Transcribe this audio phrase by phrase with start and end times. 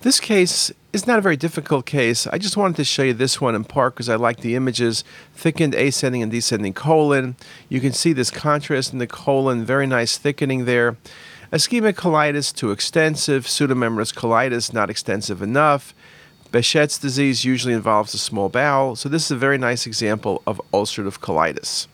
[0.00, 2.26] This case is not a very difficult case.
[2.26, 5.04] I just wanted to show you this one in part because I like the images,
[5.34, 7.36] thickened ascending and descending colon.
[7.68, 10.96] You can see this contrast in the colon, very nice thickening there.
[11.52, 15.94] Ischemic colitis too extensive, pseudomembranous colitis not extensive enough.
[16.52, 20.60] Behçet's disease usually involves the small bowel, so this is a very nice example of
[20.72, 21.86] ulcerative colitis.